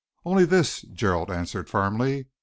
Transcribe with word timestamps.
"Only 0.25 0.45
this," 0.45 0.81
Gerald 0.81 1.29
answered 1.29 1.69
firmly. 1.69 2.25